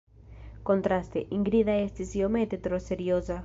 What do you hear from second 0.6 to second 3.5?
Kontraste, Ingrida estis iomete tro serioza.